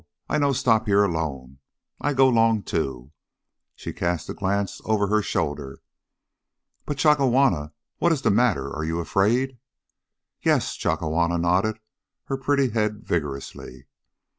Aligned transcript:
I 0.27 0.39
no 0.39 0.51
stop 0.51 0.87
here 0.87 1.03
alone. 1.03 1.59
I 1.99 2.15
go 2.15 2.27
'long 2.27 2.63
too." 2.63 3.11
She 3.75 3.93
cast 3.93 4.27
a 4.31 4.33
glance 4.33 4.81
over 4.83 5.05
her 5.09 5.21
shoulder. 5.21 5.79
"But, 6.87 6.97
Chakawana, 6.97 7.73
what 7.99 8.11
is 8.11 8.23
the 8.23 8.31
matter? 8.31 8.75
Are 8.75 8.83
you 8.83 8.97
afraid?" 8.99 9.59
"Yes." 10.41 10.75
Chakawana 10.75 11.37
nodded 11.37 11.79
her 12.23 12.37
pretty 12.37 12.69
head 12.71 13.05
vigorously. 13.05 13.85